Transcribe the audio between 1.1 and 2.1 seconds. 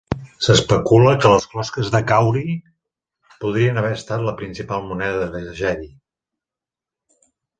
que les closques de